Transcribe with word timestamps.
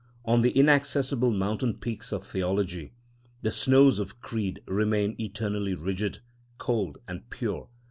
On 0.25 0.41
the 0.41 0.49
inaccessible 0.57 1.29
mountain 1.31 1.75
peaks 1.77 2.11
of 2.11 2.23
theology 2.23 2.93
the 3.43 3.51
snows 3.51 3.99
of 3.99 4.19
creed 4.19 4.63
remain 4.65 5.15
eternally 5.19 5.75
rigid, 5.75 6.21
cold, 6.57 6.97
and 7.07 7.29
pure. 7.29 7.69